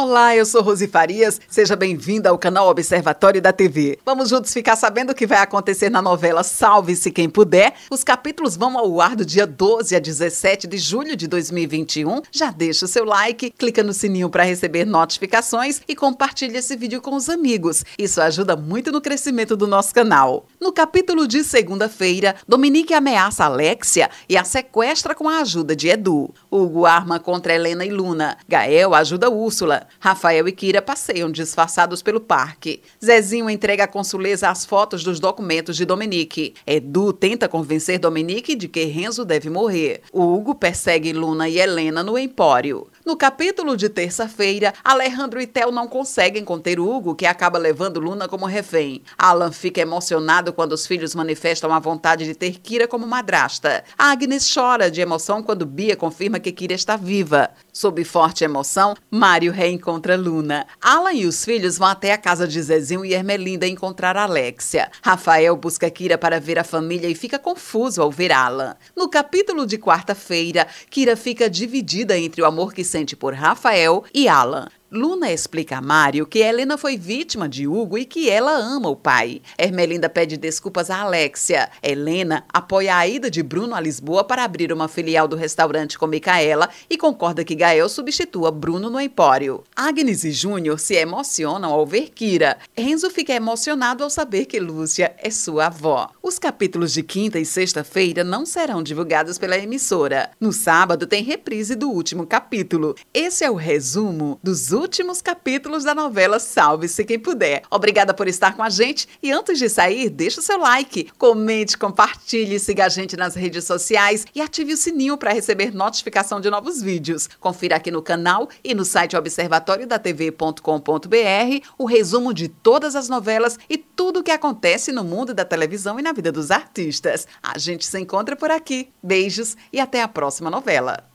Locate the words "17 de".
9.98-10.78